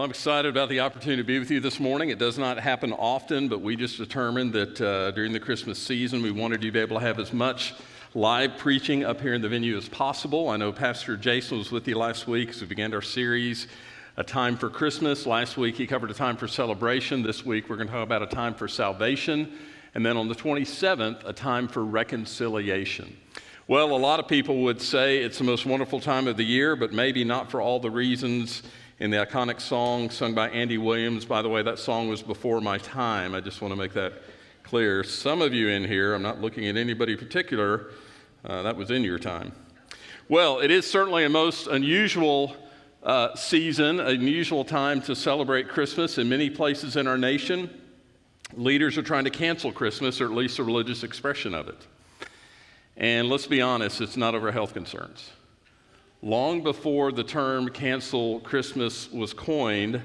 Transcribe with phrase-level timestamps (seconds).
[0.00, 2.08] Well, I'm excited about the opportunity to be with you this morning.
[2.08, 6.22] It does not happen often, but we just determined that uh, during the Christmas season,
[6.22, 7.74] we wanted you to be able to have as much
[8.14, 10.48] live preaching up here in the venue as possible.
[10.48, 13.66] I know Pastor Jason was with you last week as we began our series,
[14.16, 15.26] A Time for Christmas.
[15.26, 17.22] Last week, he covered a time for celebration.
[17.22, 19.52] This week, we're going to talk about a time for salvation.
[19.94, 23.18] And then on the 27th, a time for reconciliation.
[23.68, 26.74] Well, a lot of people would say it's the most wonderful time of the year,
[26.74, 28.62] but maybe not for all the reasons
[29.00, 31.24] in the iconic song sung by Andy Williams.
[31.24, 33.34] By the way, that song was before my time.
[33.34, 34.12] I just want to make that
[34.62, 35.02] clear.
[35.02, 37.92] Some of you in here, I'm not looking at anybody particular,
[38.44, 39.52] uh, that was in your time.
[40.28, 42.54] Well, it is certainly a most unusual
[43.02, 47.70] uh, season, unusual time to celebrate Christmas in many places in our nation.
[48.54, 51.86] Leaders are trying to cancel Christmas, or at least a religious expression of it.
[52.98, 55.30] And let's be honest, it's not over health concerns.
[56.22, 60.02] Long before the term cancel Christmas was coined,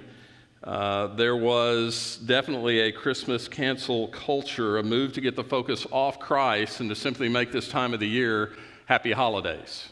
[0.64, 6.18] uh, there was definitely a Christmas cancel culture, a move to get the focus off
[6.18, 8.54] Christ and to simply make this time of the year
[8.86, 9.90] happy holidays.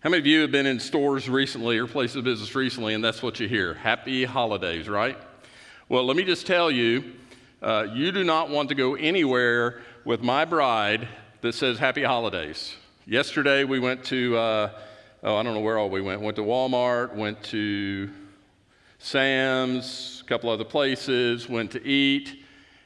[0.00, 3.04] How many of you have been in stores recently or places of business recently and
[3.04, 3.74] that's what you hear?
[3.74, 5.18] Happy holidays, right?
[5.90, 7.12] Well, let me just tell you,
[7.60, 11.08] uh, you do not want to go anywhere with my bride
[11.42, 12.74] that says happy holidays.
[13.04, 14.34] Yesterday we went to.
[14.38, 14.70] Uh,
[15.22, 16.20] oh, I don't know where all we went.
[16.20, 18.10] Went to Walmart, went to
[18.98, 22.44] Sam's, a couple other places, went to eat.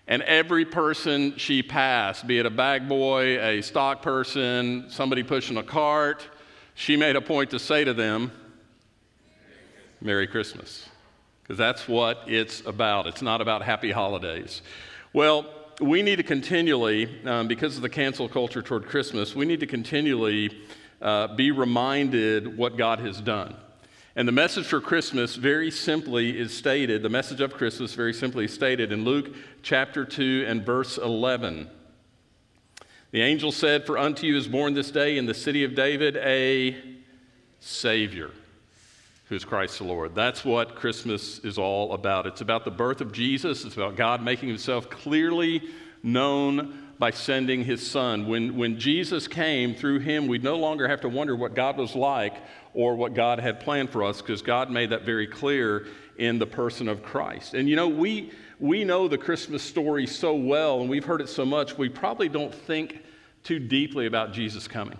[0.08, 5.56] And every person she passed, be it a bag boy, a stock person, somebody pushing
[5.56, 6.28] a cart,
[6.74, 8.30] she made a point to say to them,
[10.00, 10.88] Merry Christmas.
[11.42, 13.06] Because that's what it's about.
[13.06, 14.62] It's not about happy holidays.
[15.12, 15.46] Well,
[15.80, 19.66] we need to continually, um, because of the cancel culture toward Christmas, we need to
[19.66, 20.50] continually
[21.00, 23.54] uh, be reminded what God has done.
[24.14, 28.46] And the message for Christmas, very simply, is stated, the message of Christmas, very simply,
[28.46, 31.68] is stated in Luke chapter 2 and verse 11.
[33.10, 36.16] The angel said, For unto you is born this day in the city of David
[36.16, 36.76] a
[37.60, 38.30] Savior,
[39.28, 40.14] who's Christ the Lord.
[40.14, 42.26] That's what Christmas is all about.
[42.26, 45.62] It's about the birth of Jesus, it's about God making himself clearly
[46.02, 48.26] known by sending his son.
[48.26, 51.94] When, when Jesus came through him, we no longer have to wonder what God was
[51.94, 52.34] like
[52.74, 55.86] or what God had planned for us because God made that very clear
[56.18, 57.54] in the person of Christ.
[57.54, 61.28] And you know, we, we know the Christmas story so well and we've heard it
[61.28, 63.02] so much, we probably don't think
[63.42, 64.98] too deeply about Jesus coming.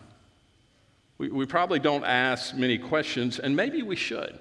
[1.19, 4.39] We, we probably don't ask many questions, and maybe we should.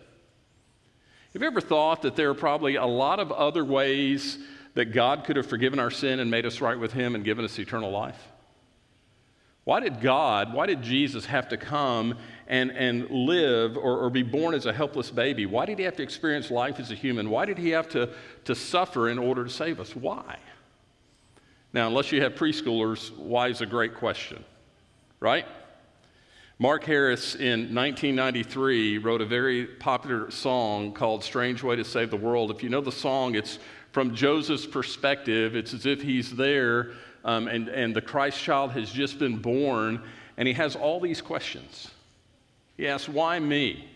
[1.33, 4.37] Have you ever thought that there are probably a lot of other ways
[4.75, 7.43] that God could have forgiven our sin and made us right with Him and given
[7.43, 8.21] us eternal life?
[9.63, 12.15] Why did God, why did Jesus have to come
[12.47, 15.47] and, and live or, or be born as a helpless baby?
[15.47, 17.31] Why did He have to experience life as a human?
[17.31, 18.11] Why did He have to,
[18.43, 19.95] to suffer in order to save us?
[19.95, 20.37] Why?
[21.73, 24.43] Now, unless you have preschoolers, why is a great question,
[25.19, 25.45] right?
[26.59, 32.17] Mark Harris in 1993 wrote a very popular song called Strange Way to Save the
[32.17, 32.49] World.
[32.49, 33.59] If you know the song, it's
[33.95, 36.91] from Joseph's perspective, it's as if he's there
[37.23, 40.01] um, and, and the Christ child has just been born,
[40.35, 41.91] and he has all these questions.
[42.75, 43.87] He asks, Why me?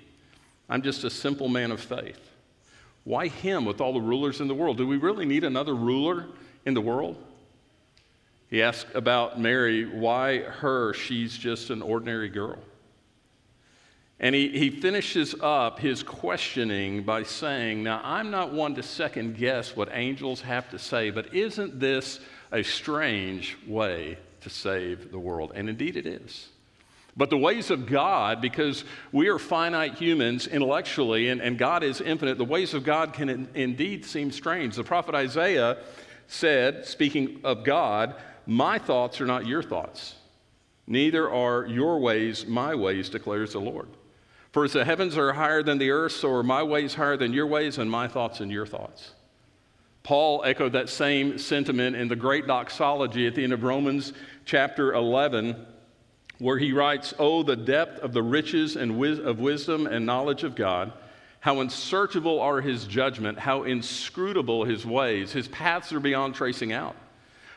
[0.70, 2.32] I'm just a simple man of faith.
[3.04, 4.78] Why him with all the rulers in the world?
[4.78, 6.28] Do we really need another ruler
[6.64, 7.22] in the world?
[8.50, 10.94] He asks about Mary, why her?
[10.94, 12.60] She's just an ordinary girl.
[14.20, 19.38] And he, he finishes up his questioning by saying, Now, I'm not one to second
[19.38, 22.20] guess what angels have to say, but isn't this
[22.52, 25.54] a strange way to save the world?
[25.56, 26.50] And indeed it is.
[27.16, 32.02] But the ways of God, because we are finite humans intellectually and, and God is
[32.02, 34.76] infinite, the ways of God can in, indeed seem strange.
[34.76, 35.78] The prophet Isaiah
[36.28, 40.16] said, speaking of God, My thoughts are not your thoughts,
[40.88, 43.88] neither are your ways my ways, declares the Lord.
[44.52, 47.34] For as the heavens are higher than the earth, so are my ways higher than
[47.34, 49.12] your ways, and my thoughts than your thoughts.
[50.02, 54.14] Paul echoed that same sentiment in the great doxology at the end of Romans
[54.46, 55.68] chapter 11,
[56.40, 60.44] where he writes, Oh, the depth of the riches and wis- of wisdom and knowledge
[60.44, 60.94] of God!
[61.42, 65.32] How unsearchable are his judgment, how inscrutable his ways.
[65.32, 66.96] His paths are beyond tracing out.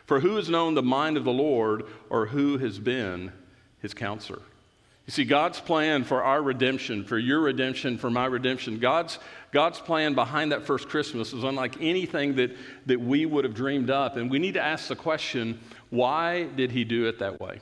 [0.06, 3.32] For who has known the mind of the Lord, or who has been
[3.80, 4.42] his counselor?
[5.06, 9.18] You see, God's plan for our redemption, for your redemption, for my redemption, God's,
[9.50, 12.56] God's plan behind that first Christmas is unlike anything that,
[12.86, 14.16] that we would have dreamed up.
[14.16, 15.58] And we need to ask the question
[15.90, 17.60] why did He do it that way?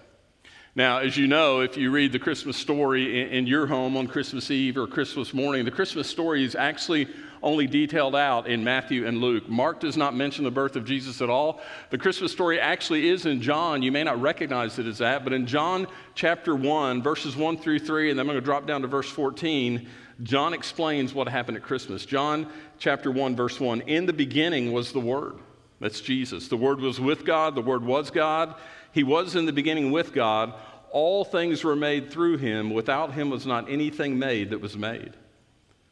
[0.76, 4.06] Now, as you know, if you read the Christmas story in, in your home on
[4.06, 7.08] Christmas Eve or Christmas morning, the Christmas story is actually
[7.42, 9.48] only detailed out in Matthew and Luke.
[9.48, 11.60] Mark does not mention the birth of Jesus at all.
[11.90, 13.82] The Christmas story actually is in John.
[13.82, 17.81] You may not recognize it as that, but in John chapter 1, verses 1 through
[17.81, 19.88] 3, and then I'm going to drop down to verse 14,
[20.22, 22.04] John explains what happened at Christmas.
[22.04, 25.37] John chapter 1, verse 1 In the beginning was the Word.
[25.81, 26.48] That's Jesus.
[26.48, 28.54] The Word was with God, the Word was God.
[28.92, 30.52] He was in the beginning with God.
[30.90, 32.70] All things were made through him.
[32.70, 35.12] Without him was not anything made that was made.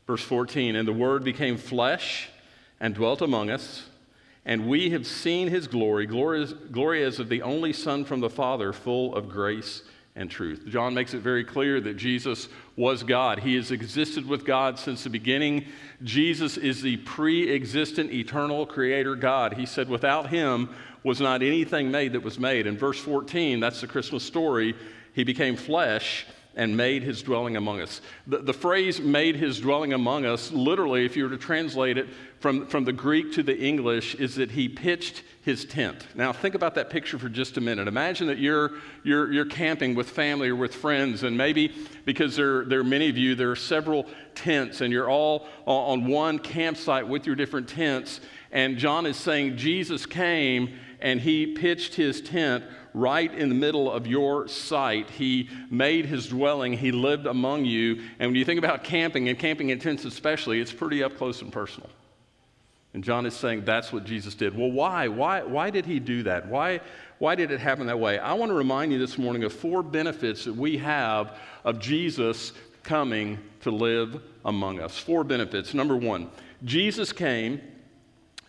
[0.09, 2.31] Verse 14 And the Word became flesh
[2.81, 3.85] and dwelt among us,
[4.47, 8.31] and we have seen his glory, glory as, glory of the only Son from the
[8.31, 9.83] Father, full of grace
[10.17, 10.65] and truth.
[10.67, 13.41] John makes it very clear that Jesus was God.
[13.41, 15.67] He has existed with God since the beginning.
[16.03, 19.53] Jesus is the pre existent, eternal creator God.
[19.53, 20.71] He said, Without him
[21.05, 22.67] was not anything made that was made.
[22.67, 24.75] In verse 14, that's the Christmas story.
[25.13, 26.25] He became flesh
[26.59, 28.01] and made his dwelling among us.
[28.27, 32.09] The, the phrase made his dwelling among us, literally, if you were to translate it
[32.41, 36.09] from, from the Greek to the English, is that he pitched his tent.
[36.17, 37.87] Now, think about that picture for just a minute.
[37.87, 38.73] Imagine that you're,
[39.05, 41.73] you're, you're camping with family or with friends, and maybe
[42.05, 46.09] because there, there are many of you, there are several tents, and you're all on
[46.09, 48.21] one campsite with your different tents.
[48.51, 52.65] And John is saying Jesus came and he pitched his tent
[52.95, 55.11] right in the middle of your site.
[55.11, 58.03] He made his dwelling, he lived among you.
[58.19, 61.43] And when you think about camping, and camping in tents especially, it's pretty up close
[61.43, 61.91] and personal.
[62.95, 64.57] And John is saying that's what Jesus did.
[64.57, 65.09] Well, why?
[65.09, 66.49] Why, why did he do that?
[66.49, 66.81] Why,
[67.19, 68.19] why did it happen that way?
[68.19, 72.53] I want to remind you this morning of four benefits that we have of Jesus
[72.83, 74.99] coming to live among us.
[74.99, 75.75] Four benefits.
[75.75, 76.31] Number one,
[76.65, 77.61] Jesus came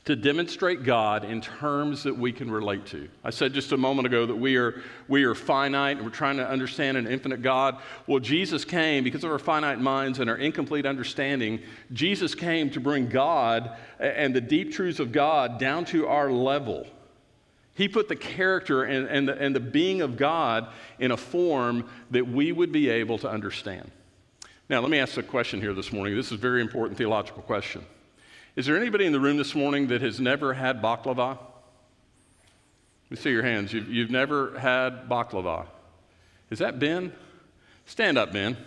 [0.05, 3.09] to demonstrate God in terms that we can relate to.
[3.23, 6.37] I said just a moment ago that we are, we are finite and we're trying
[6.37, 7.77] to understand an infinite God.
[8.07, 11.61] Well, Jesus came because of our finite minds and our incomplete understanding.
[11.93, 16.87] Jesus came to bring God and the deep truths of God down to our level.
[17.75, 20.69] He put the character and, and, the, and the being of God
[20.99, 23.89] in a form that we would be able to understand.
[24.69, 26.15] Now, let me ask a question here this morning.
[26.15, 27.85] This is a very important theological question.
[28.59, 31.37] Is there anybody in the room this morning that has never had baklava?
[31.37, 31.39] Let
[33.09, 33.71] me see your hands.
[33.71, 35.65] You've, you've never had baklava.
[36.49, 37.13] Is that Ben?
[37.85, 38.57] Stand up, Ben.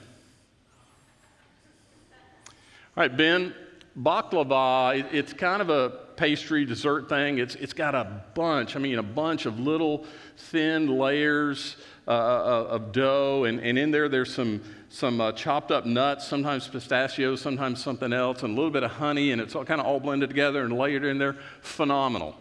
[2.96, 3.54] All right, Ben,
[4.00, 7.36] baklava, it, it's kind of a pastry dessert thing.
[7.36, 10.06] It's, it's got a bunch, I mean, a bunch of little
[10.38, 11.76] thin layers
[12.08, 14.62] uh, uh of dough, and, and in there there's some
[14.92, 18.90] some uh, chopped up nuts, sometimes pistachios, sometimes something else, and a little bit of
[18.90, 21.36] honey, and it's all kind of all blended together and layered in there.
[21.62, 22.36] Phenomenal.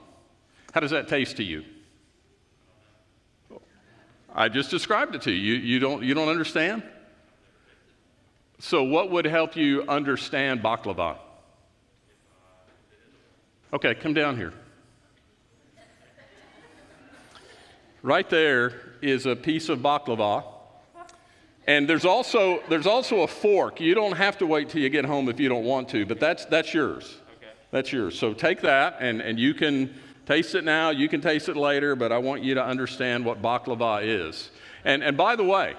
[0.74, 1.64] How does that taste to you?
[4.36, 5.54] I just described it to you.
[5.54, 6.84] You, you, don't, you don't understand?
[8.60, 11.20] So, what would help you understand baklava?
[13.72, 14.52] Okay, come down here.
[18.04, 20.51] Right there is a piece of baklava
[21.68, 23.80] and there's also, there's also a fork.
[23.80, 26.20] You don't have to wait till you get home if you don't want to, but
[26.20, 27.18] that's, that's yours.
[27.38, 27.52] Okay.
[27.70, 28.18] That's yours.
[28.18, 29.94] So take that, and, and you can
[30.26, 33.42] taste it now, you can taste it later, but I want you to understand what
[33.42, 34.50] baklava is.
[34.84, 35.76] And, and by the way,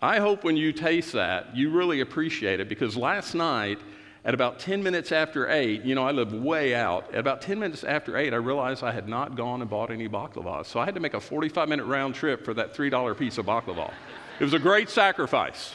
[0.00, 3.78] I hope when you taste that, you really appreciate it because last night,
[4.26, 7.12] at about 10 minutes after 8, you know, I live way out.
[7.12, 10.08] At about 10 minutes after 8, I realized I had not gone and bought any
[10.08, 10.66] baklava.
[10.66, 13.46] So I had to make a 45 minute round trip for that $3 piece of
[13.46, 13.92] baklava.
[14.38, 15.74] It was a great sacrifice.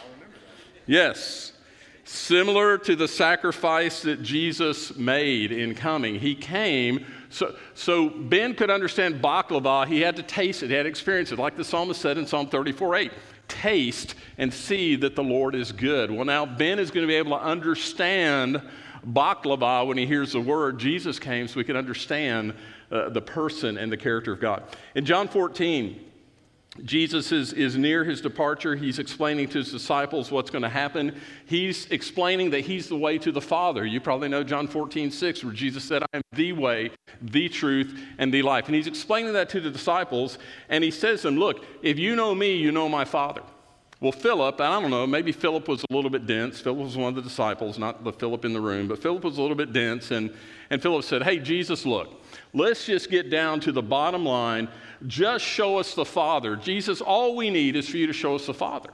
[0.85, 1.53] Yes.
[2.03, 6.15] Similar to the sacrifice that Jesus made in coming.
[6.15, 9.87] He came so, so Ben could understand baklava.
[9.87, 12.27] He had to taste it, he had to experience it, like the psalmist said in
[12.27, 13.11] Psalm 34 8.
[13.47, 16.11] Taste and see that the Lord is good.
[16.11, 18.61] Well, now Ben is going to be able to understand
[19.07, 20.77] baklava when he hears the word.
[20.77, 22.53] Jesus came so we can understand
[22.91, 24.63] uh, the person and the character of God.
[24.95, 26.10] In John 14,
[26.85, 28.75] Jesus is, is near his departure.
[28.75, 31.19] He's explaining to his disciples what's going to happen.
[31.45, 33.85] He's explaining that he's the way to the Father.
[33.85, 37.99] You probably know John 14, 6, where Jesus said, I am the way, the truth,
[38.17, 38.67] and the life.
[38.67, 40.37] And he's explaining that to the disciples,
[40.69, 43.41] and he says to them, Look, if you know me, you know my Father.
[43.99, 46.59] Well, Philip, I don't know, maybe Philip was a little bit dense.
[46.59, 49.37] Philip was one of the disciples, not the Philip in the room, but Philip was
[49.37, 50.09] a little bit dense.
[50.09, 50.33] And,
[50.69, 52.20] and Philip said, Hey, Jesus, look,
[52.53, 54.67] let's just get down to the bottom line.
[55.07, 56.55] Just show us the Father.
[56.55, 58.91] Jesus, all we need is for you to show us the Father.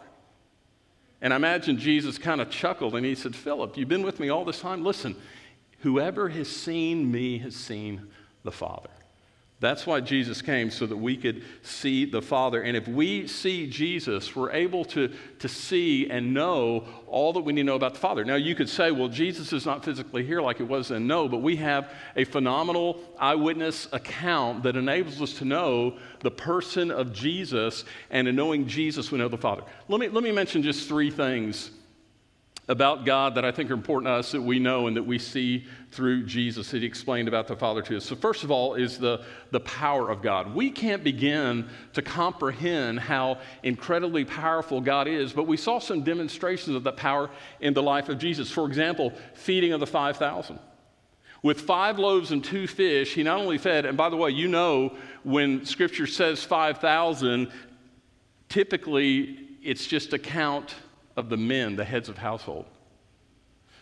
[1.21, 4.29] And I imagine Jesus kind of chuckled and he said, Philip, you've been with me
[4.29, 4.83] all this time.
[4.83, 5.15] Listen,
[5.79, 8.07] whoever has seen me has seen
[8.43, 8.89] the Father.
[9.59, 12.61] That's why Jesus came, so that we could see the Father.
[12.61, 17.53] And if we see Jesus, we're able to, to see and know all that we
[17.53, 18.23] need to know about the Father.
[18.23, 21.07] Now, you could say, well, Jesus is not physically here like it was then.
[21.07, 26.91] No, but we have a phenomenal eyewitness account that enables us to know the person
[26.91, 27.83] of Jesus.
[28.11, 29.63] And in knowing Jesus, we know the Father.
[29.87, 31.71] Let me, let me mention just three things
[32.69, 35.17] about God that I think are important to us that we know and that we
[35.17, 38.05] see through Jesus that he explained about the Father to us.
[38.05, 40.53] So, first of all, is the, the power of God.
[40.53, 46.75] We can't begin to comprehend how incredibly powerful God is, but we saw some demonstrations
[46.75, 47.29] of that power
[47.62, 48.51] in the life of Jesus.
[48.51, 50.59] For example, feeding of the 5,000.
[51.43, 54.47] With five loaves and two fish, he not only fed, and by the way, you
[54.47, 57.50] know when scripture says 5,000,
[58.50, 60.75] typically it's just a count
[61.17, 62.65] of the men, the heads of household.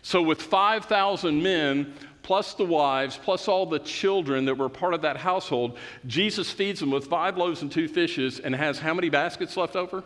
[0.02, 5.02] So, with 5,000 men, plus the wives, plus all the children that were part of
[5.02, 5.78] that household,
[6.08, 9.76] Jesus feeds them with five loaves and two fishes and has how many baskets left
[9.76, 10.04] over?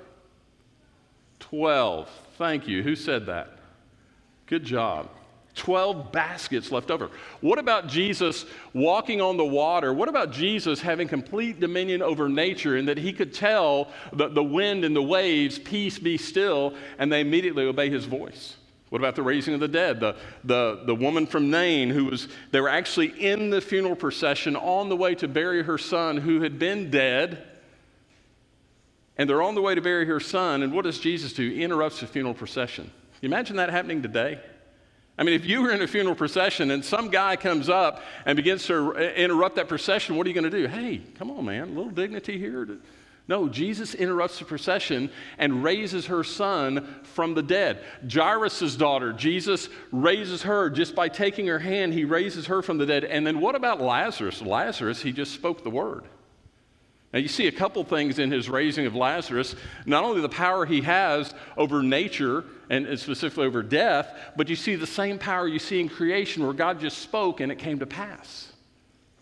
[1.40, 2.10] 12.
[2.38, 2.84] Thank you.
[2.84, 3.58] Who said that?
[4.48, 5.10] Good job.
[5.60, 7.10] 12 baskets left over.
[7.42, 9.94] What about Jesus walking on the water?
[9.94, 14.44] What about Jesus having complete dominion over nature and that he could tell the, the
[14.44, 18.56] wind and the waves, peace be still, and they immediately obey his voice?
[18.90, 20.00] What about the raising of the dead?
[20.00, 24.56] The, the, the woman from Nain who was, they were actually in the funeral procession
[24.56, 27.44] on the way to bury her son who had been dead.
[29.18, 30.64] And they're on the way to bury her son.
[30.64, 31.48] And what does Jesus do?
[31.48, 32.90] He interrupts the funeral procession.
[33.22, 34.40] Imagine that happening today?
[35.20, 38.38] I mean, if you were in a funeral procession and some guy comes up and
[38.38, 40.66] begins to interrupt that procession, what are you going to do?
[40.66, 42.66] Hey, come on, man, a little dignity here.
[43.28, 47.84] No, Jesus interrupts the procession and raises her son from the dead.
[48.10, 52.86] Jairus' daughter, Jesus raises her just by taking her hand, he raises her from the
[52.86, 53.04] dead.
[53.04, 54.42] And then what about Lazarus?
[54.42, 56.06] Lazarus, he just spoke the word.
[57.12, 59.56] Now, you see a couple things in his raising of Lazarus.
[59.88, 64.76] Not only the power he has over nature and specifically over death, but you see
[64.76, 67.88] the same power you see in creation where God just spoke and it came to
[67.88, 68.54] pass.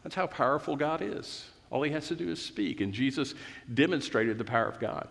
[0.03, 1.46] That's how powerful God is.
[1.70, 3.34] All he has to do is speak, and Jesus
[3.74, 5.08] demonstrated the power of God.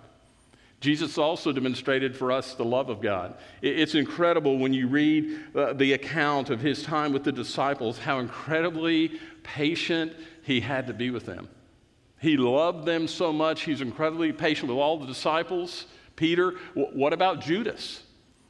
[0.81, 3.35] Jesus also demonstrated for us the love of God.
[3.63, 8.19] It's incredible when you read uh, the account of his time with the disciples, how
[8.19, 11.49] incredibly patient he had to be with them.
[12.27, 15.87] He loved them so much, he's incredibly patient with all the disciples.
[16.17, 18.03] Peter, what about Judas?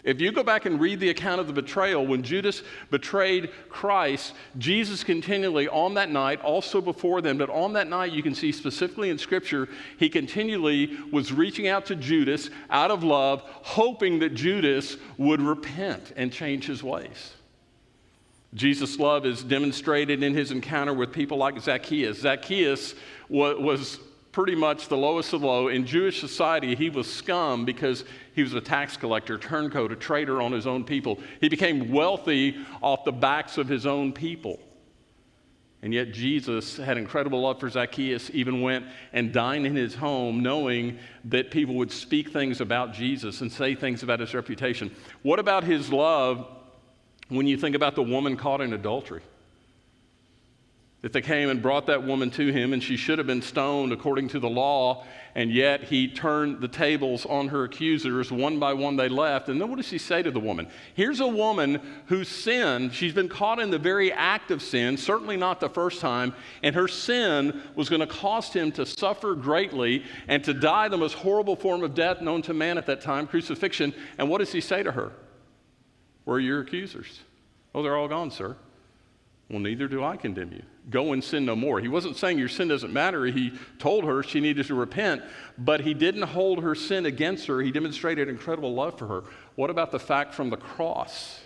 [0.02, 4.32] If you go back and read the account of the betrayal, when Judas betrayed Christ,
[4.56, 8.50] Jesus continually on that night, also before them, but on that night, you can see
[8.50, 9.68] specifically in Scripture,
[9.98, 16.14] he continually was reaching out to Judas out of love, hoping that Judas would repent
[16.16, 17.34] and change his ways.
[18.56, 22.20] Jesus' love is demonstrated in his encounter with people like Zacchaeus.
[22.20, 22.94] Zacchaeus
[23.28, 24.00] was
[24.32, 25.68] pretty much the lowest of low.
[25.68, 30.40] In Jewish society, he was scum because he was a tax collector, turncoat, a traitor
[30.40, 31.20] on his own people.
[31.40, 34.58] He became wealthy off the backs of his own people.
[35.82, 40.42] And yet, Jesus had incredible love for Zacchaeus, even went and dined in his home,
[40.42, 44.90] knowing that people would speak things about Jesus and say things about his reputation.
[45.22, 46.48] What about his love
[47.28, 49.22] when you think about the woman caught in adultery?
[51.06, 53.92] that they came and brought that woman to him, and she should have been stoned
[53.92, 55.04] according to the law,
[55.36, 58.32] and yet he turned the tables on her accusers.
[58.32, 59.48] One by one they left.
[59.48, 60.66] And then what does he say to the woman?
[60.94, 65.36] Here's a woman whose sin, she's been caught in the very act of sin, certainly
[65.36, 70.02] not the first time, and her sin was going to cost him to suffer greatly
[70.26, 73.28] and to die the most horrible form of death known to man at that time,
[73.28, 73.94] crucifixion.
[74.18, 75.12] And what does he say to her?
[76.26, 77.20] Where are your accusers?
[77.72, 78.56] Oh, they're all gone, sir.
[79.48, 80.62] Well, neither do I condemn you.
[80.90, 81.78] Go and sin no more.
[81.78, 83.26] He wasn't saying your sin doesn't matter.
[83.26, 85.22] He told her she needed to repent,
[85.56, 87.62] but he didn't hold her sin against her.
[87.62, 89.22] He demonstrated incredible love for her.
[89.54, 91.40] What about the fact from the cross?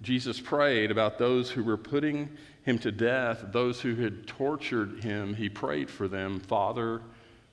[0.00, 2.30] Jesus prayed about those who were putting
[2.62, 5.34] him to death, those who had tortured him.
[5.34, 7.02] He prayed for them, Father,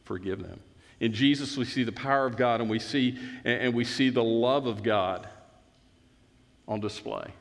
[0.04, 0.60] forgive them.
[1.00, 4.24] In Jesus, we see the power of God and we see, and we see the
[4.24, 5.28] love of God
[6.68, 7.32] on display.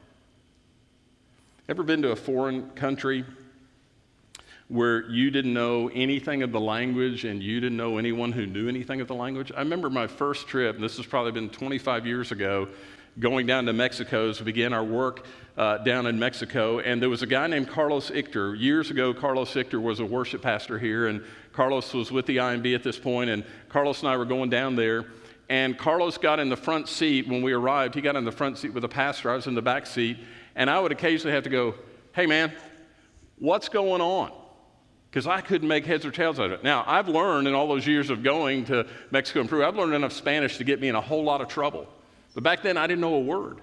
[1.69, 3.25] Ever been to a foreign country
[4.69, 8.69] where you didn't know anything of the language and you didn't know anyone who knew
[8.69, 9.51] anything of the language?
[9.55, 12.69] I remember my first trip, this has probably been 25 years ago,
[13.19, 15.27] going down to Mexico we began our work
[15.57, 16.81] uh, down in Mexico.
[16.81, 18.59] And there was a guy named Carlos Ichter.
[18.59, 22.75] Years ago, Carlos Ichter was a worship pastor here, and Carlos was with the IMB
[22.75, 25.05] at this point, and Carlos and I were going down there.
[25.49, 27.95] And Carlos got in the front seat when we arrived.
[27.95, 29.31] He got in the front seat with the pastor.
[29.31, 30.19] I was in the back seat.
[30.57, 31.75] And I would occasionally have to go,
[32.13, 32.53] hey man,
[33.39, 34.33] what's going on?
[35.15, 36.65] because I couldn't make heads or tails out of it.
[36.65, 39.95] Now, I've learned in all those years of going to Mexico and Peru, I've learned
[39.95, 41.87] enough Spanish to get me in a whole lot of trouble.
[42.35, 43.61] But back then, I didn't know a word.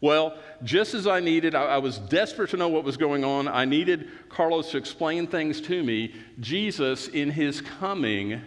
[0.00, 3.48] Well, just as I needed, I, I, was desperate to know what was going on.
[3.48, 6.14] I needed Carlos to explain things to me.
[6.40, 8.40] Jesus, in his coming,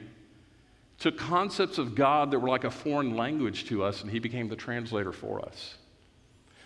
[1.02, 4.48] took concepts of God that were like a foreign language to us, and he became
[4.48, 5.76] the translator for us.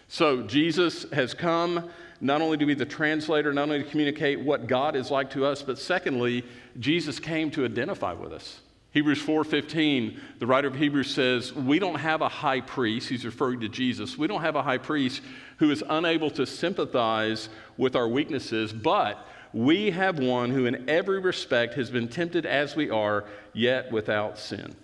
[0.09, 1.89] So, Jesus has come
[2.19, 5.45] not only to be the translator, not only to communicate what God is like to
[5.45, 6.43] us, but secondly,
[6.79, 8.59] Jesus came to identify with us.
[8.91, 13.61] Hebrews 4:15, the writer of Hebrews says, "We don't have a high priest, he's referring
[13.61, 14.17] to Jesus.
[14.17, 15.21] We don't have a high priest
[15.57, 21.19] who is unable to sympathize with our weaknesses, but we have one who in every
[21.19, 24.75] respect has been tempted as we are, yet without sin."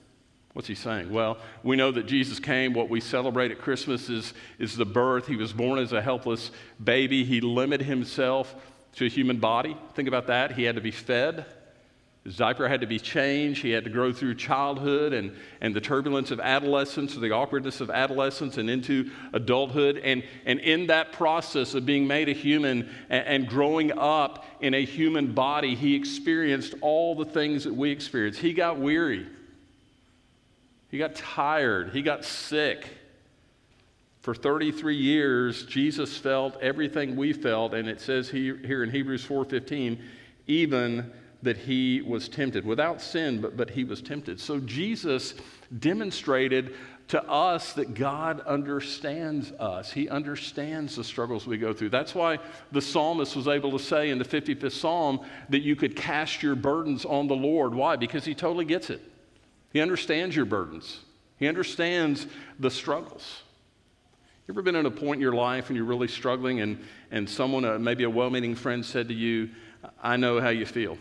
[0.53, 1.11] What's he saying?
[1.11, 2.73] Well, we know that Jesus came.
[2.73, 5.27] What we celebrate at Christmas is, is the birth.
[5.27, 6.51] He was born as a helpless
[6.83, 7.23] baby.
[7.23, 8.55] He limited himself
[8.95, 9.77] to a human body.
[9.93, 10.53] Think about that.
[10.53, 11.45] He had to be fed.
[12.23, 13.63] His diaper had to be changed.
[13.63, 17.89] He had to grow through childhood and, and the turbulence of adolescence, the awkwardness of
[17.89, 19.97] adolescence, and into adulthood.
[19.97, 24.75] And, and in that process of being made a human and, and growing up in
[24.75, 28.37] a human body, he experienced all the things that we experience.
[28.37, 29.25] He got weary.
[30.89, 31.89] He got tired.
[31.91, 32.87] He got sick.
[34.19, 39.97] For 33 years, Jesus felt everything we felt, and it says here in Hebrews 4:15,
[40.45, 41.11] even
[41.43, 44.39] that he was tempted without sin, but, but he was tempted.
[44.39, 45.33] So Jesus
[45.79, 46.75] demonstrated
[47.11, 49.91] to us that God understands us.
[49.91, 51.89] He understands the struggles we go through.
[51.89, 52.39] That's why
[52.71, 55.19] the psalmist was able to say in the 55th Psalm
[55.49, 57.75] that you could cast your burdens on the Lord.
[57.75, 57.97] Why?
[57.97, 59.01] Because he totally gets it.
[59.73, 61.01] He understands your burdens,
[61.37, 62.27] He understands
[62.59, 63.43] the struggles.
[64.47, 67.29] You ever been at a point in your life and you're really struggling, and, and
[67.29, 69.49] someone, uh, maybe a well meaning friend, said to you,
[70.01, 70.97] I know how you feel.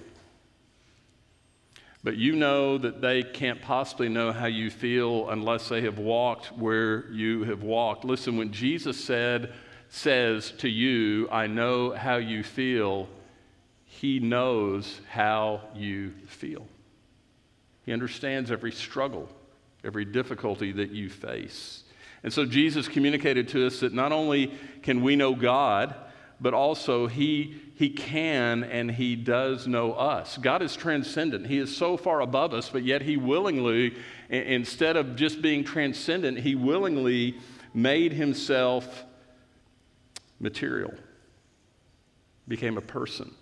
[2.02, 6.46] But you know that they can't possibly know how you feel unless they have walked
[6.56, 8.04] where you have walked.
[8.04, 9.52] Listen, when Jesus said,
[9.90, 13.08] says to you, I know how you feel,
[13.84, 16.66] he knows how you feel.
[17.84, 19.28] He understands every struggle,
[19.84, 21.82] every difficulty that you face.
[22.22, 25.94] And so Jesus communicated to us that not only can we know God,
[26.40, 30.36] but also he, he can and He does know us.
[30.36, 31.46] God is transcendent.
[31.46, 33.94] He is so far above us, but yet He willingly,
[34.28, 37.38] instead of just being transcendent, He willingly
[37.72, 39.06] made Himself
[40.40, 40.92] material,
[42.48, 43.34] became a person,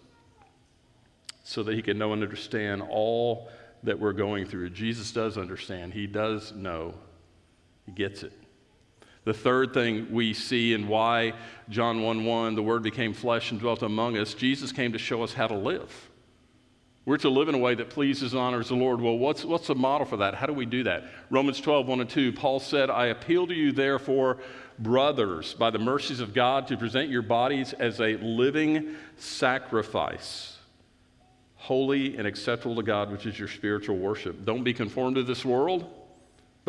[1.43, 3.49] so that He could know and understand all
[3.83, 4.71] that we're going through.
[4.71, 6.95] Jesus does understand, He does know,
[7.87, 8.33] He gets it.
[9.29, 11.35] The third thing we see and why
[11.69, 15.23] John 1 1, the Word became flesh and dwelt among us, Jesus came to show
[15.23, 16.09] us how to live.
[17.05, 19.03] We're to live in a way that pleases and honors the Lord.
[19.03, 20.35] Well, what's, what's the model for that?
[20.35, 21.05] How do we do that?
[21.29, 24.39] Romans 12, 1 and 2, Paul said, I appeal to you, therefore,
[24.79, 30.57] brothers, by the mercies of God, to present your bodies as a living sacrifice
[31.57, 34.47] holy and acceptable to God, which is your spiritual worship.
[34.47, 35.98] Don't be conformed to this world,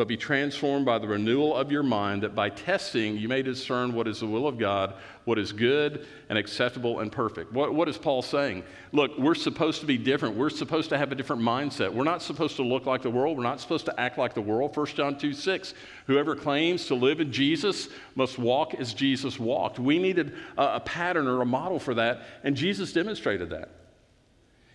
[0.00, 3.92] but be transformed by the renewal of your mind, that by testing you may discern
[3.92, 4.94] what is the will of God,
[5.26, 7.52] what is good and acceptable and perfect.
[7.52, 8.64] What, what is Paul saying?
[8.92, 10.36] Look, we're supposed to be different.
[10.36, 11.92] We're supposed to have a different mindset.
[11.92, 13.36] We're not supposed to look like the world.
[13.36, 14.74] We're not supposed to act like the world.
[14.74, 15.74] 1 John 2 6.
[16.06, 19.78] Whoever claims to live in Jesus must walk as Jesus walked.
[19.78, 23.68] We needed a, a pattern or a model for that, and Jesus demonstrated that.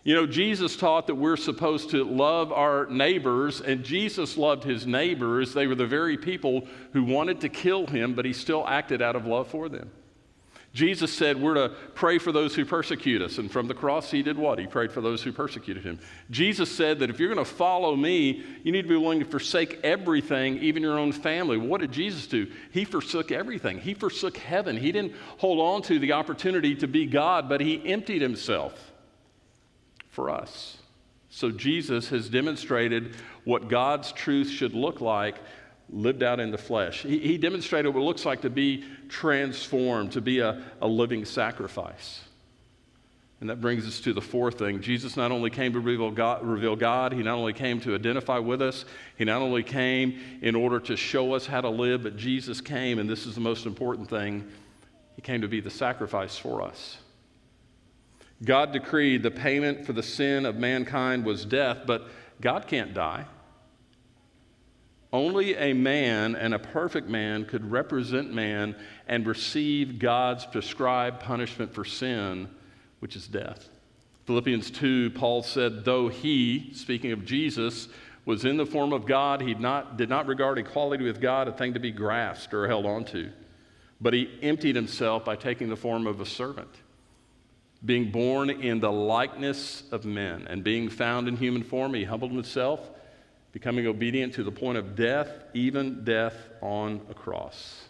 [0.06, 4.86] You know, Jesus taught that we're supposed to love our neighbors, and Jesus loved his
[4.86, 5.52] neighbors.
[5.52, 9.16] They were the very people who wanted to kill him, but he still acted out
[9.16, 9.90] of love for them.
[10.74, 13.40] Jesus said we're to pray for those who persecute us.
[13.40, 14.60] And from the cross, he did what?
[14.60, 15.98] He prayed for those who persecuted him.
[16.30, 19.26] Jesus said that if you're going to follow me, you need to be willing to
[19.26, 21.58] forsake everything, even your own family.
[21.58, 22.46] What did Jesus do?
[22.70, 23.80] He forsook everything.
[23.80, 24.78] He forsook heaven.
[24.78, 28.85] He didn't hold on to the opportunity to be God, but he emptied himself
[30.16, 30.78] for us.
[31.30, 35.36] So Jesus has demonstrated what God's truth should look like
[35.90, 37.04] lived out in the flesh.
[37.04, 41.26] He, he demonstrated what it looks like to be transformed, to be a, a living
[41.26, 42.22] sacrifice.
[43.42, 44.82] And that brings us to the fourth thing.
[44.82, 48.40] Jesus not only came to reveal God, reveal God, He not only came to identify
[48.40, 48.86] with us,
[49.18, 52.98] He not only came in order to show us how to live, but Jesus came,
[52.98, 54.50] and this is the most important thing,
[55.18, 56.98] He came to be the sacrifice for us.
[58.44, 62.08] God decreed the payment for the sin of mankind was death, but
[62.42, 63.26] God can't die.
[65.14, 68.76] Only a man and a perfect man could represent man
[69.08, 72.50] and receive God's prescribed punishment for sin,
[73.00, 73.70] which is death.
[74.26, 77.88] Philippians 2, Paul said, though he, speaking of Jesus,
[78.26, 81.52] was in the form of God, he not, did not regard equality with God a
[81.54, 83.30] thing to be grasped or held onto,
[84.02, 86.72] but he emptied himself by taking the form of a servant,
[87.86, 92.32] being born in the likeness of men, and being found in human form, he humbled
[92.32, 92.80] himself,
[93.52, 97.84] becoming obedient to the point of death, even death on a cross.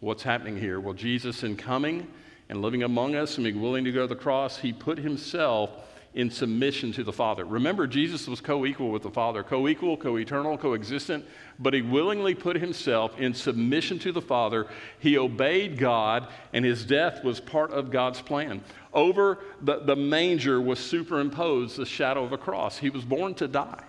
[0.00, 0.78] What's happening here?
[0.78, 2.06] Well, Jesus, in coming
[2.48, 5.70] and living among us and being willing to go to the cross, he put himself
[6.16, 7.44] in submission to the Father.
[7.44, 11.24] Remember, Jesus was co equal with the Father, co equal, co eternal, co-existent,
[11.58, 14.66] but he willingly put himself in submission to the Father.
[14.98, 18.64] He obeyed God, and his death was part of God's plan.
[18.94, 22.78] Over the, the manger was superimposed the shadow of a cross.
[22.78, 23.84] He was born to die.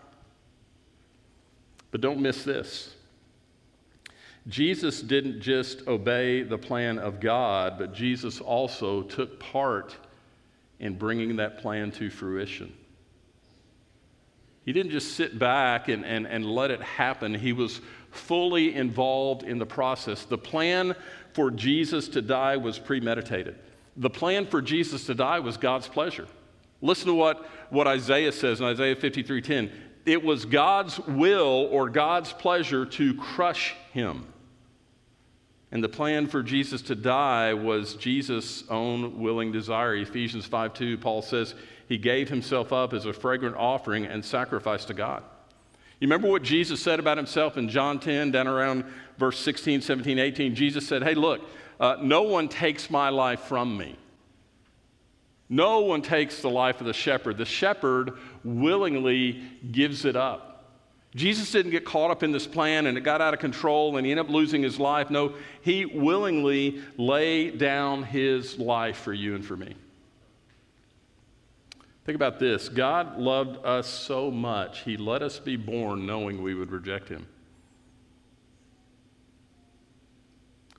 [1.91, 2.93] But don't miss this.
[4.49, 9.95] Jesus didn't just obey the plan of God, but Jesus also took part
[10.79, 12.73] in bringing that plan to fruition.
[14.63, 19.43] He didn't just sit back and, and, and let it happen, he was fully involved
[19.43, 20.25] in the process.
[20.25, 20.95] The plan
[21.33, 23.55] for Jesus to die was premeditated.
[23.95, 26.27] The plan for Jesus to die was God's pleasure.
[26.81, 29.71] Listen to what, what Isaiah says in Isaiah 53:10.
[30.05, 34.25] It was God's will or God's pleasure to crush him.
[35.71, 39.95] And the plan for Jesus to die was Jesus' own willing desire.
[39.95, 41.55] Ephesians 5 2, Paul says,
[41.89, 45.23] He gave Himself up as a fragrant offering and sacrifice to God.
[45.99, 48.85] You remember what Jesus said about Himself in John 10, down around
[49.17, 50.55] verse 16, 17, 18?
[50.55, 51.41] Jesus said, Hey, look,
[51.79, 53.97] uh, no one takes my life from me.
[55.49, 57.37] No one takes the life of the shepherd.
[57.37, 60.56] The shepherd willingly gives it up.
[61.17, 64.05] Jesus didn't get caught up in this plan and it got out of control and
[64.05, 65.09] he ended up losing his life.
[65.09, 69.73] No, he willingly laid down his life for you and for me.
[72.05, 76.53] Think about this God loved us so much, he let us be born knowing we
[76.53, 77.27] would reject him.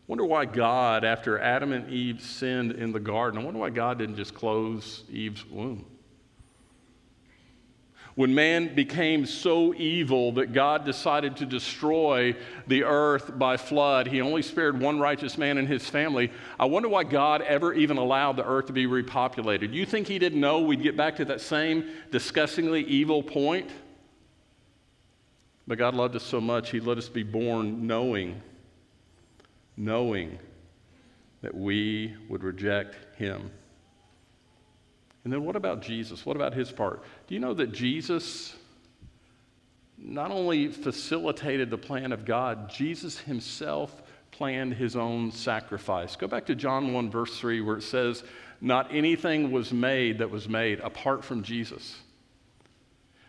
[0.06, 3.98] Wonder why God, after Adam and Eve sinned in the garden, I wonder why God
[3.98, 5.84] didn't just close Eve's womb
[8.18, 12.34] when man became so evil that God decided to destroy
[12.66, 16.32] the earth by flood, he only spared one righteous man and his family.
[16.58, 19.72] I wonder why God ever even allowed the earth to be repopulated.
[19.72, 23.70] You think he didn't know we'd get back to that same disgustingly evil point?
[25.68, 28.42] But God loved us so much, he let us be born knowing,
[29.76, 30.40] knowing
[31.42, 33.52] that we would reject him.
[35.24, 36.24] And then what about Jesus?
[36.24, 37.02] What about his part?
[37.26, 38.54] Do you know that Jesus
[39.98, 46.14] not only facilitated the plan of God, Jesus himself planned his own sacrifice.
[46.16, 48.22] Go back to John 1, verse 3, where it says,
[48.60, 51.96] Not anything was made that was made apart from Jesus.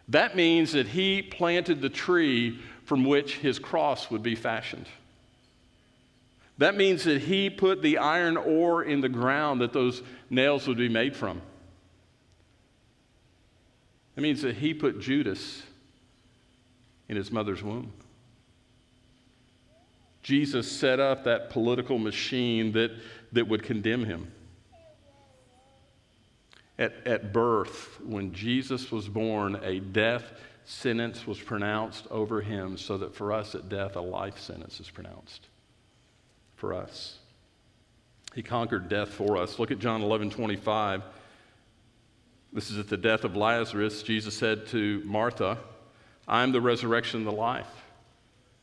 [0.09, 4.87] That means that he planted the tree from which his cross would be fashioned.
[6.57, 10.77] That means that he put the iron ore in the ground that those nails would
[10.77, 11.41] be made from.
[14.19, 15.63] It means that he put Judas
[17.07, 17.93] in his mother's womb.
[20.23, 22.91] Jesus set up that political machine that,
[23.31, 24.29] that would condemn him.
[26.77, 30.25] At, at birth, when Jesus was born, a death
[30.65, 34.89] sentence was pronounced over him, so that for us at death, a life sentence is
[34.89, 35.47] pronounced
[36.57, 37.19] for us.
[38.35, 39.59] He conquered death for us.
[39.59, 41.03] Look at John 11 25.
[42.51, 44.01] This is at the death of Lazarus.
[44.01, 45.57] Jesus said to Martha,
[46.27, 47.67] I am the resurrection and the life.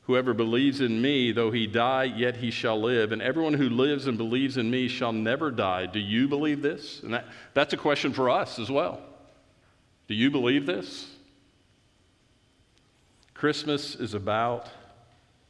[0.02, 3.10] Whoever believes in me, though he die, yet he shall live.
[3.10, 5.86] And everyone who lives and believes in me shall never die.
[5.86, 7.02] Do you believe this?
[7.02, 9.00] And that, that's a question for us as well.
[10.06, 11.08] Do you believe this?
[13.34, 14.68] Christmas is about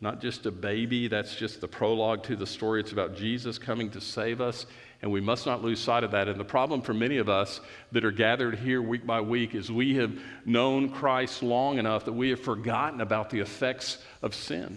[0.00, 2.80] not just a baby, that's just the prologue to the story.
[2.80, 4.66] It's about Jesus coming to save us,
[5.06, 6.26] and we must not lose sight of that.
[6.26, 7.60] And the problem for many of us
[7.92, 12.12] that are gathered here week by week is we have known Christ long enough that
[12.12, 14.76] we have forgotten about the effects of sin.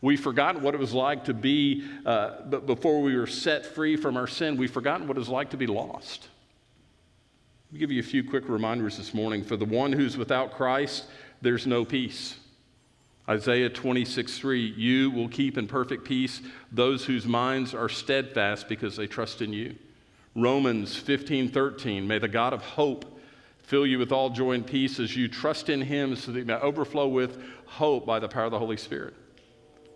[0.00, 4.16] We've forgotten what it was like to be, uh, before we were set free from
[4.16, 6.30] our sin, we've forgotten what it was like to be lost.
[7.66, 9.44] Let me give you a few quick reminders this morning.
[9.44, 11.04] For the one who's without Christ,
[11.42, 12.38] there's no peace.
[13.28, 18.96] Isaiah 26, 3, you will keep in perfect peace those whose minds are steadfast because
[18.96, 19.74] they trust in you.
[20.36, 23.18] Romans 15, 13, may the God of hope
[23.58, 26.44] fill you with all joy and peace as you trust in him so that you
[26.44, 29.14] may overflow with hope by the power of the Holy Spirit.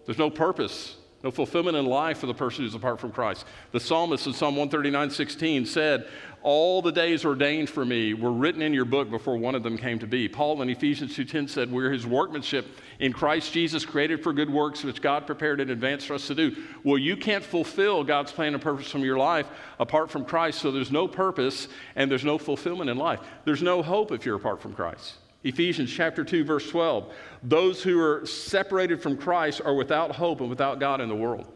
[0.07, 3.44] There's no purpose No fulfillment in life for the person who's apart from Christ.
[3.72, 6.09] The psalmist in Psalm 139 16 said,
[6.42, 9.76] All the days ordained for me were written in your book before one of them
[9.76, 10.28] came to be.
[10.28, 12.66] Paul in Ephesians 2.10 said, We're his workmanship
[13.00, 16.35] in Christ Jesus, created for good works which God prepared in advance for us to
[16.35, 16.56] do.
[16.85, 19.46] Well, you can't fulfill God's plan and purpose from your life
[19.78, 23.20] apart from Christ, so there's no purpose and there's no fulfillment in life.
[23.44, 25.16] There's no hope if you're apart from Christ.
[25.42, 27.12] Ephesians chapter 2 verse 12.
[27.42, 31.46] Those who are separated from Christ are without hope and without God in the world.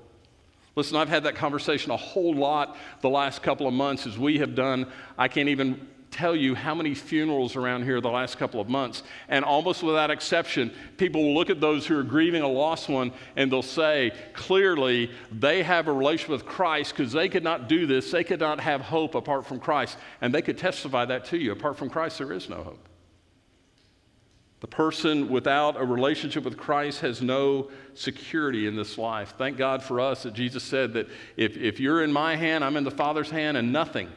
[0.77, 4.39] Listen, I've had that conversation a whole lot the last couple of months as we
[4.39, 4.91] have done.
[5.17, 9.03] I can't even tell you how many funerals around here the last couple of months.
[9.29, 13.13] And almost without exception, people will look at those who are grieving a lost one
[13.37, 17.87] and they'll say, clearly, they have a relationship with Christ because they could not do
[17.87, 18.11] this.
[18.11, 19.97] They could not have hope apart from Christ.
[20.21, 21.53] And they could testify that to you.
[21.53, 22.89] Apart from Christ, there is no hope.
[24.61, 29.35] The person without a relationship with Christ has no security in this life.
[29.37, 32.77] Thank God for us that Jesus said that if, if you're in my hand, I'm
[32.77, 34.09] in the Father's hand, and nothing,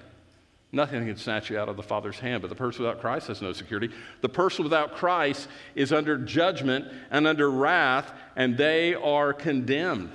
[0.71, 2.41] nothing can snatch you out of the Father's hand.
[2.41, 3.93] But the person without Christ has no security.
[4.21, 10.12] The person without Christ is under judgment and under wrath, and they are condemned.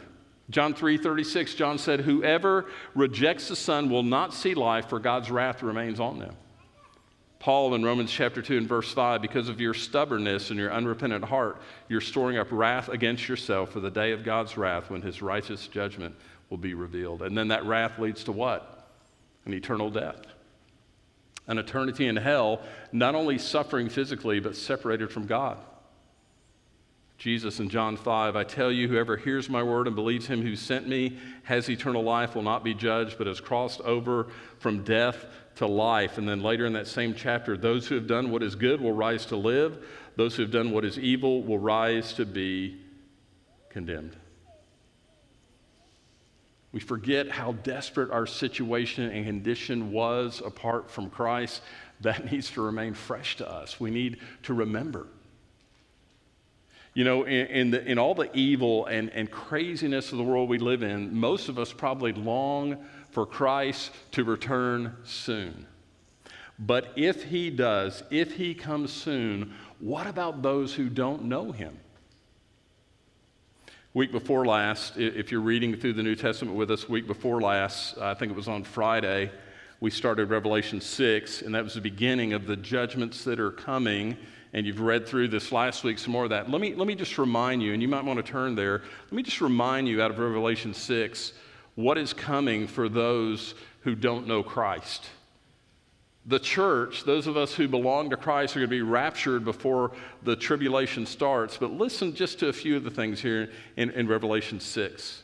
[0.50, 5.62] John 3:36, John said, Whoever rejects the Son will not see life, for God's wrath
[5.62, 6.36] remains on them.
[7.42, 11.24] Paul in Romans chapter 2 and verse 5, because of your stubbornness and your unrepentant
[11.24, 15.20] heart, you're storing up wrath against yourself for the day of God's wrath when his
[15.20, 16.14] righteous judgment
[16.50, 17.20] will be revealed.
[17.20, 18.88] And then that wrath leads to what?
[19.44, 20.20] An eternal death.
[21.48, 25.58] An eternity in hell, not only suffering physically, but separated from God.
[27.22, 30.56] Jesus in John 5, I tell you, whoever hears my word and believes him who
[30.56, 34.26] sent me has eternal life, will not be judged, but has crossed over
[34.58, 36.18] from death to life.
[36.18, 38.90] And then later in that same chapter, those who have done what is good will
[38.90, 42.80] rise to live, those who have done what is evil will rise to be
[43.70, 44.16] condemned.
[46.72, 51.62] We forget how desperate our situation and condition was apart from Christ.
[52.00, 53.78] That needs to remain fresh to us.
[53.78, 55.06] We need to remember.
[56.94, 60.48] You know, in, in, the, in all the evil and, and craziness of the world
[60.48, 65.66] we live in, most of us probably long for Christ to return soon.
[66.58, 71.78] But if he does, if he comes soon, what about those who don't know him?
[73.94, 77.98] Week before last, if you're reading through the New Testament with us, week before last,
[77.98, 79.30] I think it was on Friday,
[79.80, 84.16] we started Revelation 6, and that was the beginning of the judgments that are coming.
[84.52, 86.50] And you've read through this last week some more of that.
[86.50, 88.82] Let me, let me just remind you, and you might want to turn there.
[89.04, 91.32] Let me just remind you out of Revelation 6
[91.74, 95.06] what is coming for those who don't know Christ.
[96.26, 99.92] The church, those of us who belong to Christ, are going to be raptured before
[100.22, 101.56] the tribulation starts.
[101.56, 105.22] But listen just to a few of the things here in, in Revelation 6.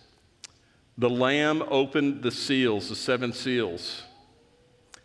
[0.96, 4.02] The Lamb opened the seals, the seven seals.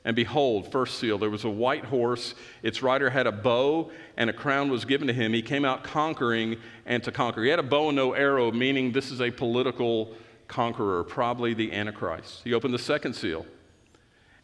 [0.05, 2.35] And behold, first seal, there was a white horse.
[2.61, 5.33] Its rider had a bow, and a crown was given to him.
[5.33, 7.43] He came out conquering and to conquer.
[7.43, 10.13] He had a bow and no arrow, meaning this is a political
[10.49, 12.41] conqueror, probably the Antichrist.
[12.43, 13.45] He opened the second seal.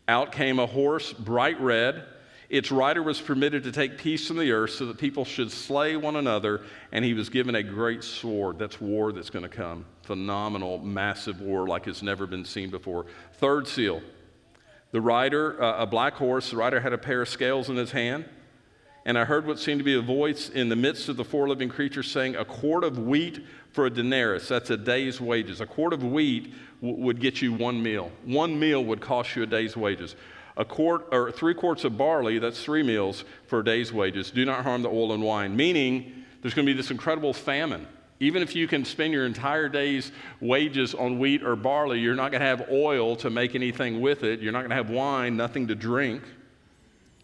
[0.08, 2.06] Out came a horse, bright red.
[2.50, 5.98] Its rider was permitted to take peace from the earth so that people should slay
[5.98, 8.58] one another, and he was given a great sword.
[8.58, 9.86] That's war that's going to come.
[10.04, 13.06] Phenomenal, massive war like has never been seen before.
[13.34, 14.02] Third seal.
[14.92, 17.92] The rider, uh, a black horse, the rider had a pair of scales in his
[17.92, 18.26] hand.
[19.06, 21.48] And I heard what seemed to be a voice in the midst of the four
[21.48, 24.48] living creatures saying, A quart of wheat for a denarius.
[24.48, 25.62] That's a day's wages.
[25.62, 28.12] A quart of wheat w- would get you one meal.
[28.26, 30.16] One meal would cost you a day's wages.
[30.58, 34.32] A quart or three quarts of barley, that's three meals for a day's wages.
[34.32, 35.56] Do not harm the oil and wine.
[35.56, 37.88] Meaning, there's going to be this incredible famine.
[38.20, 42.32] Even if you can spend your entire day's wages on wheat or barley, you're not
[42.32, 44.42] going to have oil to make anything with it.
[44.42, 46.24] You're not going to have wine, nothing to drink.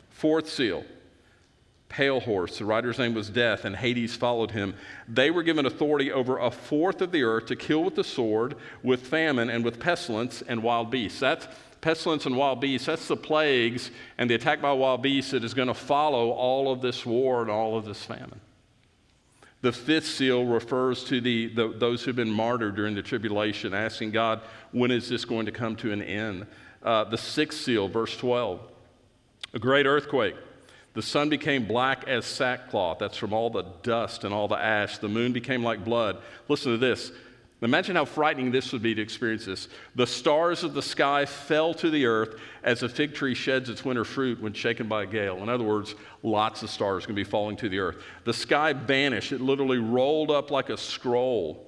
[0.10, 0.86] Fourth seal
[1.96, 2.58] pale horse.
[2.58, 4.76] The rider's name was Death, and Hades followed him.
[5.08, 8.56] They were given authority over a fourth of the earth to kill with the sword,
[8.84, 11.22] with famine, and with pestilence and wild beasts.
[11.22, 11.48] That's
[11.80, 12.88] pestilence and wild beasts.
[12.88, 16.70] That's the plagues and the attack by wild beasts that is going to follow all
[16.70, 18.42] of this war and all of this famine.
[19.65, 24.12] The fifth seal refers to the, the, those who've been martyred during the tribulation, asking
[24.12, 26.45] God, when is this going to come to an end?
[26.84, 28.60] Uh, the sixth seal, verse 12,
[29.56, 30.36] a great earthquake.
[30.93, 32.99] The sun became black as sackcloth.
[32.99, 34.99] That's from all the dust and all the ash.
[34.99, 36.21] The moon became like blood.
[36.47, 37.12] Listen to this.
[37.62, 39.70] Imagine how frightening this would be to experience this.
[39.96, 43.86] The stars of the sky fell to the earth as a fig tree sheds its
[43.86, 45.38] winter fruit when shaken by a gale.
[45.38, 48.04] In other words, lots of stars going to be falling to the earth.
[48.26, 49.32] The sky vanished.
[49.32, 51.64] It literally rolled up like a scroll.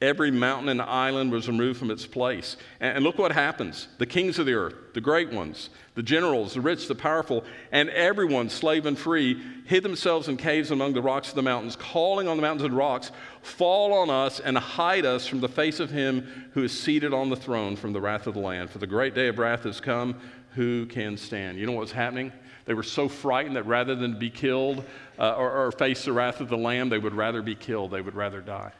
[0.00, 2.56] Every mountain and island was removed from its place.
[2.80, 6.62] And look what happens the kings of the earth, the great ones, the generals, the
[6.62, 11.28] rich, the powerful, and everyone, slave and free, hid themselves in caves among the rocks
[11.28, 15.26] of the mountains, calling on the mountains and rocks, Fall on us and hide us
[15.26, 18.34] from the face of him who is seated on the throne from the wrath of
[18.34, 18.68] the Lamb.
[18.68, 20.16] For the great day of wrath has come.
[20.54, 21.58] Who can stand?
[21.58, 22.32] You know what's happening?
[22.64, 24.84] They were so frightened that rather than be killed
[25.18, 27.90] uh, or, or face the wrath of the Lamb, they would rather be killed.
[27.90, 28.72] They would rather die.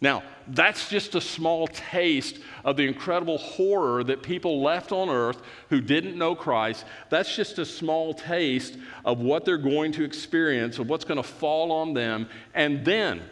[0.00, 5.42] Now, that's just a small taste of the incredible horror that people left on earth
[5.70, 6.84] who didn't know Christ.
[7.10, 11.28] That's just a small taste of what they're going to experience, of what's going to
[11.28, 13.22] fall on them, and then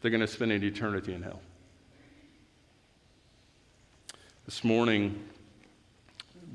[0.00, 1.40] they're going to spend an eternity in hell.
[4.44, 5.20] This morning,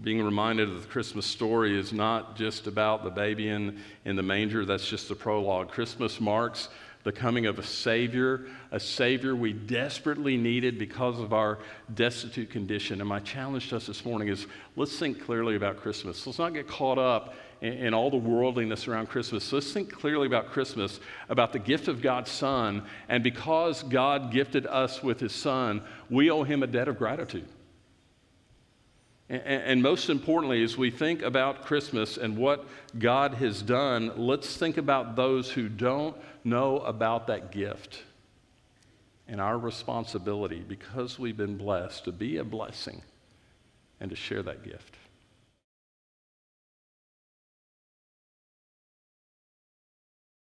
[0.03, 4.23] being reminded of the Christmas story is not just about the baby in, in the
[4.23, 5.69] manger, that's just the prologue.
[5.69, 6.69] Christmas marks
[7.06, 11.60] the coming of a Savior, a Savior we desperately needed because of our
[11.94, 13.00] destitute condition.
[13.00, 16.26] And my challenge to us this morning is let's think clearly about Christmas.
[16.26, 19.54] Let's not get caught up in, in all the worldliness around Christmas.
[19.54, 22.84] Let's think clearly about Christmas, about the gift of God's Son.
[23.08, 27.48] And because God gifted us with His Son, we owe Him a debt of gratitude.
[29.27, 32.67] And most importantly, as we think about Christmas and what
[32.99, 38.03] God has done, let's think about those who don't know about that gift
[39.27, 43.01] and our responsibility because we've been blessed to be a blessing
[43.99, 44.95] and to share that gift.